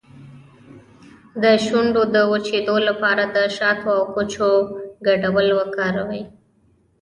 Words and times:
د 1.43 1.45
شونډو 1.65 2.01
د 2.15 2.15
وچیدو 2.31 2.75
لپاره 2.87 3.23
د 3.35 3.37
شاتو 3.57 3.89
او 3.97 4.03
کوچو 4.13 4.47
ګډول 5.07 5.47
وکاروئ 5.59 6.23